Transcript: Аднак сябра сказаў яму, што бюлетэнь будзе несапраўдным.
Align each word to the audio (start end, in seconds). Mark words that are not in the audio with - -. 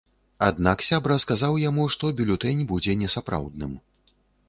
Аднак 0.45 0.81
сябра 0.87 1.17
сказаў 1.25 1.61
яму, 1.69 1.87
што 1.97 2.13
бюлетэнь 2.23 2.67
будзе 2.75 2.99
несапраўдным. 3.07 3.81